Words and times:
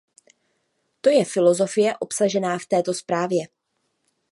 To 1.01 1.09
je 1.13 1.25
filosofie 1.25 1.97
obsažená 1.99 2.57
v 2.57 2.65
této 2.65 2.93
zprávě. 2.93 3.45